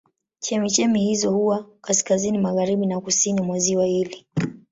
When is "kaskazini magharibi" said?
1.81-2.85